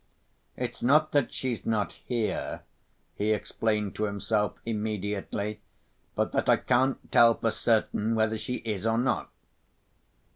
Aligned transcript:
"It's 0.57 0.81
not 0.81 1.11
that 1.11 1.31
she's 1.31 1.63
not 1.63 1.93
here," 1.93 2.63
he 3.13 3.33
explained 3.33 3.93
to 3.93 4.05
himself, 4.05 4.53
immediately, 4.65 5.61
"but 6.15 6.31
that 6.31 6.49
I 6.49 6.57
can't 6.57 7.11
tell 7.11 7.35
for 7.35 7.51
certain 7.51 8.15
whether 8.15 8.35
she 8.39 8.55
is 8.65 8.87
or 8.87 8.97
not." 8.97 9.29